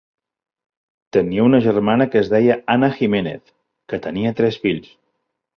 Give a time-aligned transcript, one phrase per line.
[1.17, 3.55] Tenia una germana que es deia Ana Jiménez,
[3.93, 4.91] que tenia tres fills.